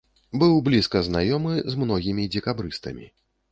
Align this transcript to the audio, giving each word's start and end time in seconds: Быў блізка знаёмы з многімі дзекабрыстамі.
Быў 0.43 0.55
блізка 0.67 1.01
знаёмы 1.09 1.53
з 1.75 1.83
многімі 1.83 2.27
дзекабрыстамі. 2.35 3.09